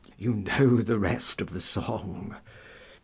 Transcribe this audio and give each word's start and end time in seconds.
You 0.17 0.33
know 0.33 0.81
the 0.81 0.97
rest 0.97 1.41
of 1.41 1.51
the 1.51 1.59
song. 1.59 2.35